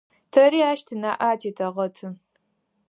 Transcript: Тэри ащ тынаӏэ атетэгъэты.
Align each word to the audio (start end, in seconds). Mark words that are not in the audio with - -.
Тэри 0.31 0.59
ащ 0.71 0.79
тынаӏэ 0.87 1.21
атетэгъэты. 1.31 2.07